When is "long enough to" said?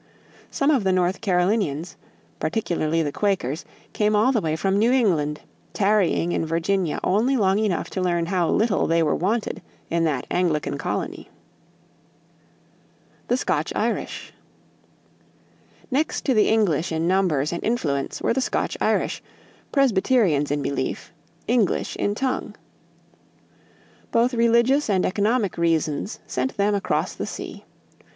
7.37-8.01